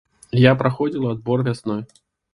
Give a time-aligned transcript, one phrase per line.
[0.43, 1.81] Я праходзіла адбор вясной.